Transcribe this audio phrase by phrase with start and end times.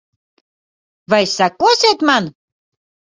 [1.11, 2.25] Vai sekosiet man?